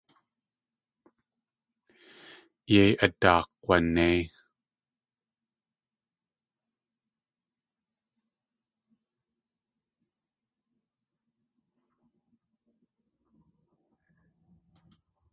Yéi 2.71 2.91
adaakg̲wanéi. 3.05 4.21